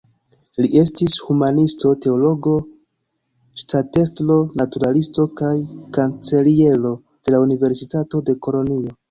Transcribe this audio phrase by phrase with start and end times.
[0.65, 2.53] Li estis humanisto, teologo,
[3.65, 5.53] ŝtatestro, naturalisto kaj
[5.99, 8.97] kanceliero de la Universitato de Kolonjo.